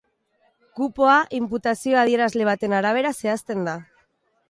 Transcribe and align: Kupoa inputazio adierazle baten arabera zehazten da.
Kupoa 0.79 1.17
inputazio 1.41 2.01
adierazle 2.05 2.51
baten 2.51 2.77
arabera 2.81 3.15
zehazten 3.23 3.67
da. 3.71 3.79